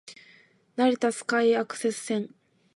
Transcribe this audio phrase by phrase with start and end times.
[0.77, 2.33] 成田スカイアクセス線